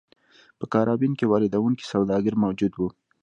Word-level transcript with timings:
په 0.59 0.65
کارابین 0.73 1.11
کې 1.19 1.29
واردوونکي 1.31 1.85
سوداګر 1.93 2.33
موجود 2.43 2.73
وو. 2.75 2.89